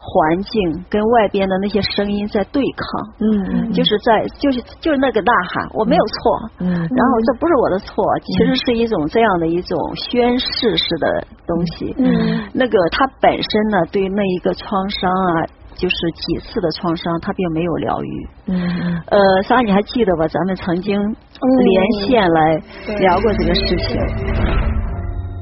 [0.06, 2.86] 环境、跟外边的那些声音在对抗，
[3.20, 3.26] 嗯
[3.66, 11.96] 嗯，就是在就是就是那个呐喊，我没有错，嗯然后这不是我的错，其实是一种这样的一种宣誓式的东西。
[11.98, 12.46] 嗯。
[12.54, 18.28] 那个他本身呢，对那一个创伤啊，就是几次的创伤，他并没有疗愈。
[18.48, 19.02] 嗯嗯。
[19.08, 20.28] 呃，莎，你还记得吧？
[20.28, 22.62] 咱们曾经连线来
[23.00, 23.98] 聊过这个事情。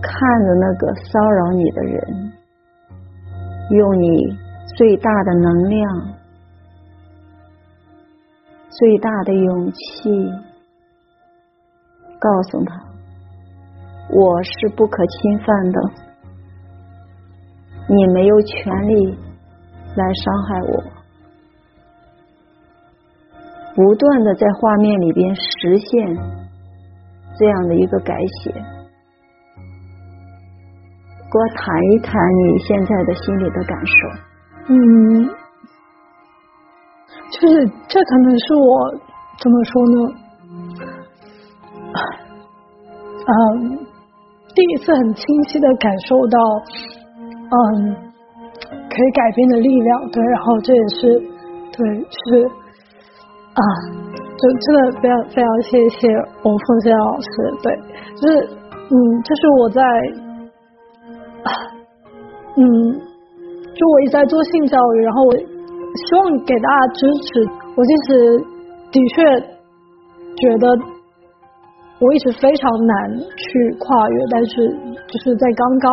[0.05, 2.33] 看着那个骚扰你的人，
[3.71, 4.37] 用你
[4.75, 5.87] 最大的能量、
[8.69, 10.09] 最大的勇气，
[12.19, 12.83] 告诉他
[14.09, 15.79] ：“我是不可侵犯的，
[17.87, 19.15] 你没有权利
[19.95, 20.83] 来伤害我。”
[23.75, 26.15] 不断的在画面里边实现
[27.37, 28.51] 这样的一个改写。
[31.31, 33.93] 给我谈一谈你现在的心里的感受。
[34.67, 35.27] 嗯，
[37.31, 38.93] 就是这可能是我
[39.39, 39.95] 怎么说呢？
[43.25, 43.77] 嗯，
[44.55, 46.39] 第一次很清晰的感受到，
[47.49, 47.95] 嗯，
[48.89, 50.09] 可以改变的力量。
[50.11, 51.19] 对，然后这也是
[51.71, 52.45] 对，是
[53.53, 53.61] 啊，
[54.37, 56.07] 就真的非常非常谢谢
[56.43, 57.27] 王凤仙老师。
[57.61, 57.75] 对，
[58.15, 58.49] 就是
[58.89, 59.81] 嗯，这是我在。
[62.55, 62.61] 嗯，
[63.73, 67.49] 就我一直在做性教育，然后我希望给大家支持。
[67.75, 68.39] 我其实
[68.91, 69.23] 的确
[70.37, 70.67] 觉得
[71.99, 74.69] 我一直非常难去跨越，但是
[75.07, 75.91] 就是在刚刚，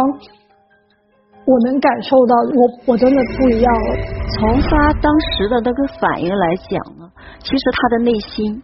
[1.47, 3.97] 我能感受到我我真的不一样了。
[4.39, 8.63] 从他当时的那个反应来讲呢，其实他的内心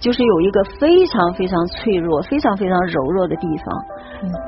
[0.00, 3.96] 就是有一个非常非常脆弱、非常非常柔弱的地方。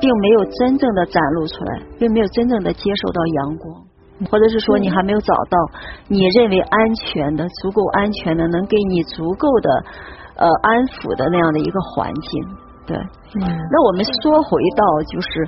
[0.01, 3.83] 并没有真正的展露出来，并没有真正的接受到阳光，
[4.29, 5.57] 或者是说你还没有找到
[6.07, 9.69] 你认为安全的、足够安全的、能给你足够的
[10.35, 12.43] 呃安抚的那样的一个环境。
[12.85, 15.47] 对，嗯那我们说回到就是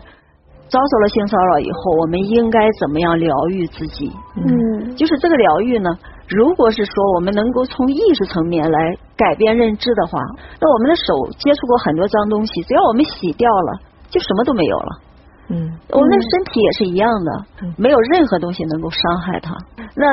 [0.69, 4.11] 遭受了性骚扰以后，我们应该怎么样疗愈自己？
[4.37, 5.89] 嗯就是这个疗愈呢，
[6.29, 8.77] 如果是说我们能够从意识层面来
[9.17, 10.19] 改变认知的话，
[10.61, 11.03] 那我们的手
[11.39, 13.79] 接触过很多脏东西，只要我们洗掉了，
[14.09, 15.10] 就什么都没有了。
[15.51, 17.45] 嗯我们的身体也是一样的，
[17.77, 19.55] 没有任何东西能够伤害它。
[19.95, 20.05] 那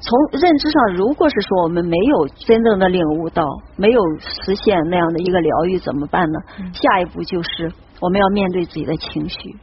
[0.00, 3.44] 从认知上，如果是说我们没有真正的领悟到，
[3.76, 6.38] 没有实现那样的一个疗愈，怎么办呢？
[6.72, 9.56] 下一步就是我们要面对自己的情绪。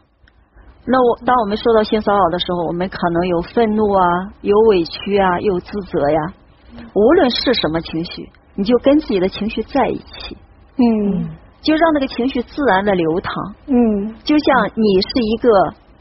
[0.86, 4.06] 那我当我们受到性骚扰的时候，我们可能有愤怒啊，
[4.42, 6.34] 有委屈啊，有自责呀。
[6.94, 10.38] 无论是什么情绪，你就跟自己的情绪在一起，
[10.78, 11.28] 嗯
[11.68, 13.34] 就让那个情绪自然的流淌。
[13.68, 14.16] 嗯。
[14.24, 15.50] 就像你是一个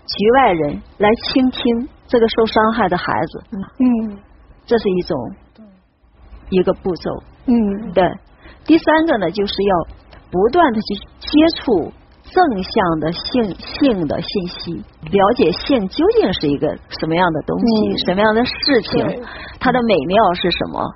[0.07, 4.17] 局外人来倾听这个受伤害的孩子，嗯。
[4.65, 5.19] 这是一种
[6.51, 7.11] 一个步骤。
[7.47, 7.93] 嗯。
[7.93, 8.09] 对，
[8.65, 9.75] 第三个呢，就是要
[10.31, 14.75] 不断的去接触正向的性性的信息，
[15.11, 16.69] 了解性究竟是一个
[17.01, 17.99] 什么样的东西，嗯。
[18.07, 18.53] 什么样的事
[18.83, 19.25] 情，
[19.59, 20.95] 它的美妙是什么，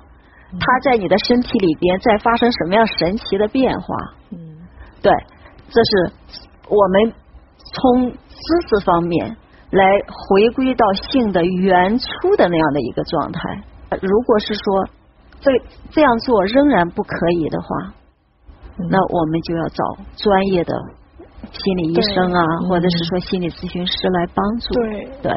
[0.59, 3.95] 它在你的身体里边在发生什么样神奇的变化。
[4.31, 4.50] 嗯
[5.01, 5.11] 对，
[5.69, 6.13] 这是
[6.69, 7.13] 我们
[7.73, 9.35] 从知识方面
[9.71, 13.39] 来回归到性的原初的那样的一个状态。
[14.01, 14.87] 如果是说
[15.39, 15.51] 这
[15.91, 17.67] 这样做仍然不可以的话，
[18.89, 19.83] 那我们就要找
[20.15, 20.73] 专业的
[21.51, 24.73] 心理医生啊，或者是说心理咨询师来帮助。
[24.73, 25.31] 对对，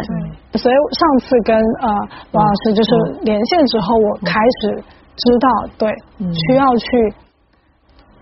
[0.58, 1.88] 所以上次跟呃
[2.32, 2.90] 王老师就是
[3.22, 4.82] 连线之后，我开始
[5.16, 5.48] 知道，
[5.78, 5.90] 对，
[6.32, 7.14] 需要去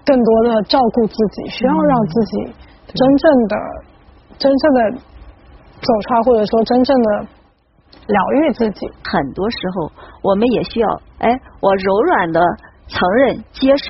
[0.05, 2.53] 更多的照顾自己，需要让自己
[2.95, 3.57] 真正的、
[4.39, 4.91] 真正的
[5.81, 7.27] 走出来，或者说真正的
[8.07, 8.87] 疗愈自己。
[9.05, 10.89] 很多时候我们也需要，
[11.19, 12.41] 哎，我柔软的
[12.89, 13.85] 承认、接受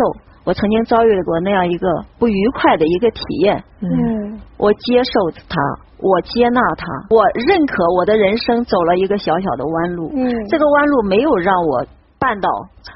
[0.44, 4.40] 我曾经遭遇过那样一个不愉快的一个体验，嗯。
[4.58, 5.58] 我接受它，
[5.98, 10.12] 我接纳它，我认可我的人生走了一个小小的弯路。
[10.14, 10.30] 嗯。
[10.48, 11.84] 这个弯路没有让我
[12.20, 12.48] 绊倒，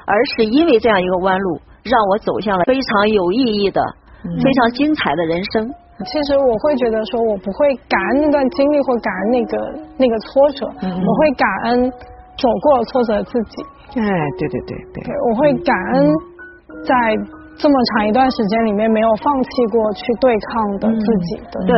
[0.05, 3.81] 而是因为这样一个弯路，让我走向了非常有意义的、
[4.43, 5.67] 非常精彩的人生。
[6.05, 9.57] 其实我会觉得说，我不会感恩那段经历或感恩那个
[9.97, 11.89] 那个挫折，我会感恩
[12.37, 13.63] 走过挫折的自己。
[13.97, 14.05] 哎，
[14.37, 16.13] 对对对对对，我会感恩
[16.85, 16.93] 在
[17.57, 21.65] 这么长一段时间里面没有放弃过去对抗的自己的。
[21.65, 21.73] 对，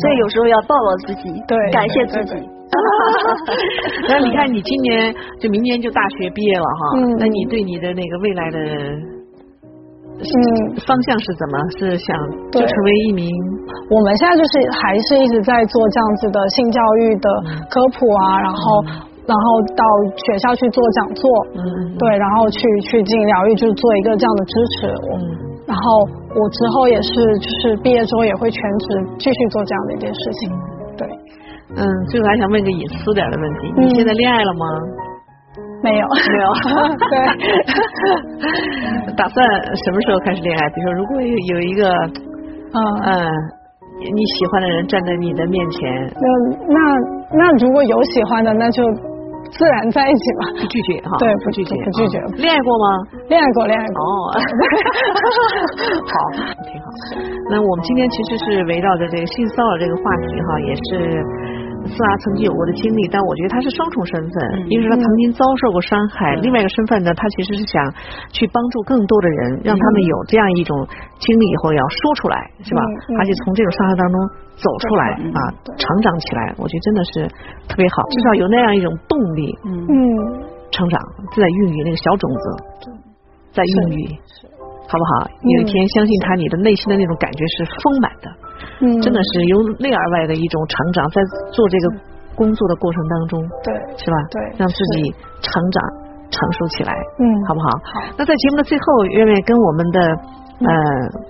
[0.00, 2.48] 所以有时候要抱抱自己，对感谢自己。
[4.08, 8.58] 那你看，你今年就明年就大学毕业了哈，嗯那你对你的那个未来的
[10.18, 11.54] 嗯，方向是怎么？
[11.78, 12.10] 是想
[12.50, 13.30] 就成为一名
[13.88, 14.52] 我们现在就是
[14.82, 17.28] 还是一直在做这样子的性教育的
[17.70, 18.60] 科普啊，然后
[19.26, 19.44] 然后
[19.78, 19.84] 到
[20.16, 21.22] 学校去做讲座，
[21.54, 21.62] 嗯。
[21.98, 24.86] 对，然后去去进行疗愈，就是做一个这样的支持。
[25.14, 25.16] 嗯。
[25.68, 25.82] 然后
[26.34, 28.86] 我之后也是，就是毕业之后也会全职
[29.18, 30.50] 继续做这样的一件事情。
[30.96, 31.06] 对，
[31.76, 33.84] 嗯，最后还想问个隐私点的问题，嗯。
[33.86, 34.66] 你现在恋爱了吗？
[35.82, 36.46] 没有，没有
[37.10, 37.14] 对，
[39.16, 39.44] 打算
[39.84, 40.68] 什么时候开始恋爱？
[40.70, 41.88] 比如说，如果有有一个
[42.74, 43.30] 嗯，嗯
[43.98, 46.28] 你喜欢的人站在你的面前，那
[46.68, 46.78] 那
[47.38, 48.82] 那如果有喜欢的，那就
[49.50, 50.40] 自然在一起吧。
[50.60, 51.16] 不拒绝哈？
[51.18, 52.86] 对不拒绝，不拒绝啊恋爱过吗？
[53.28, 53.98] 恋爱过，恋爱过。
[54.04, 54.10] 哦，
[56.12, 56.14] 好，
[56.66, 56.86] 挺好。
[57.50, 61.24] 那我们今天其实是围绕着这个性骚扰这个话题哈，也是
[61.86, 64.34] 思拉曾经有过的经历，但我觉得他是双重身份，
[64.70, 67.78] 一个是他曾经遭受过伤害，另外一个身份呢，他其实是想
[68.32, 70.74] 去帮助更多的人，让他们有这样一种
[71.18, 72.80] 经历以后要说出来，是吧？
[73.18, 74.16] 而且从这种伤害当中
[74.56, 75.40] 走出来啊，
[75.78, 77.12] 成长起来，我觉得真的是
[77.68, 79.96] 特别好，至少有那样一种动力，嗯，嗯，
[80.70, 80.98] 成长
[81.36, 82.44] 在孕育那个小种子，
[83.52, 84.18] 在孕育，
[84.88, 85.30] 好不好？
[85.42, 88.26] 有一天相信他，你的内心的那种感觉是丰满的，
[88.80, 91.84] 嗯，真的是由内而外的一种成长，在做这个
[92.36, 94.16] 工作的过程当中，对，是吧？
[94.30, 95.10] 对让自己
[95.42, 95.82] 成长
[96.30, 97.66] 成熟起来，嗯，好不好？
[97.82, 98.14] 好。
[98.16, 99.98] 那在节目的最后，愿不愿意跟我们的
[100.62, 100.70] 呃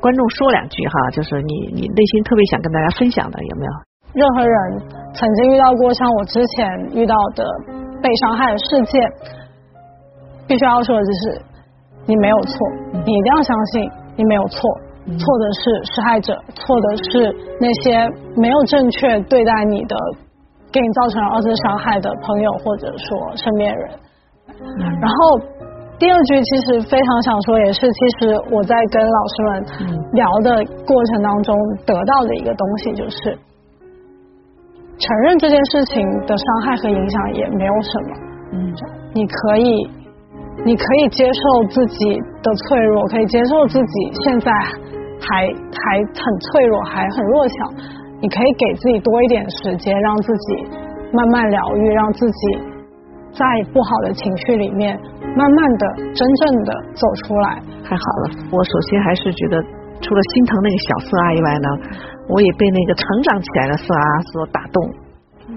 [0.01, 1.11] 观众说两句哈？
[1.11, 3.73] 就是你你内心特别想跟大家分享的有没有？
[4.15, 4.83] 任何人
[5.13, 7.45] 曾经遇到过像我之前遇到的
[8.03, 9.01] 被伤害的事件，
[10.49, 11.43] 必须要说的就是
[12.07, 12.57] 你没有错，
[12.93, 14.61] 你一定要相信你没有错，
[15.17, 19.97] 错的是施害者，错的是那些没有正确对待你的，
[20.71, 23.91] 给你造成二次伤害的朋友或者说身边人。
[25.01, 25.39] 然后
[25.99, 29.65] 第二句其实非常想说，也是其实我在跟老师们
[30.13, 31.57] 聊的过程当中
[31.87, 33.39] 得到的一个东西，就是
[34.99, 38.17] 承认这件事情的伤害和影响也没有什么。
[38.53, 38.75] 嗯，
[39.15, 39.91] 你可以，
[40.65, 44.51] 你可以接受自己的脆弱，可以接受自己现在
[45.21, 47.55] 还还很脆弱，还很弱小。
[48.21, 50.65] 你可以给自己多一点时间，让自己
[51.13, 52.59] 慢慢疗愈，让自己
[53.33, 54.99] 在不好的情绪里面。
[55.37, 58.49] 慢慢的，真正的走出来，太好了。
[58.51, 59.63] 我首先还是觉得，
[60.01, 61.69] 除了心疼那个小色阿以外呢，
[62.29, 64.83] 我也被那个成长起来的色阿所打动，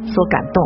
[0.05, 0.61] 所感动。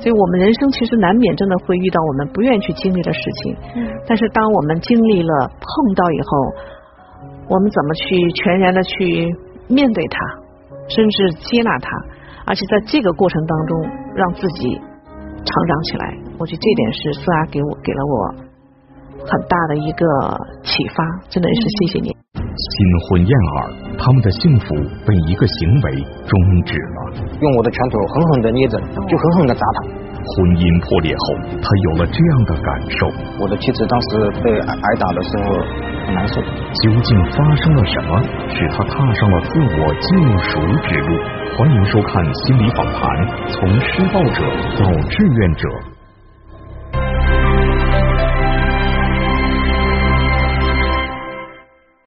[0.00, 3.56] 所以我们人生其实难免真的会遇到我们不愿意去经历的事情。
[3.76, 3.88] 嗯。
[4.06, 6.28] 但是当我们经历了、碰到以后，
[7.48, 9.34] 我们怎么去全然的去
[9.68, 10.18] 面对它，
[10.88, 11.88] 甚至接纳它，
[12.46, 14.80] 而且在这个过程当中，让自己。
[15.44, 16.06] 成长起来，
[16.38, 18.14] 我觉得这点是四阿给我给了我
[19.26, 20.06] 很大的一个
[20.62, 22.14] 启发，真的是谢谢你。
[22.30, 24.66] 新婚燕尔，他们的幸福
[25.04, 27.26] 被一个行为终止了。
[27.40, 29.82] 用我的拳头狠狠的捏着，就狠狠的砸他。
[30.22, 31.24] 婚姻破裂后，
[31.58, 32.98] 他有了这样的感受。
[33.42, 34.08] 我的妻子当时
[34.42, 35.46] 被挨打的时候
[36.06, 36.40] 很难受。
[36.40, 38.10] 究竟发生了什么，
[38.48, 40.08] 使他踏上了自我救
[40.46, 40.52] 赎
[40.86, 41.10] 之路？
[41.58, 43.02] 欢迎收看心理访谈，
[43.50, 44.40] 从施暴者
[44.78, 45.91] 到志愿者。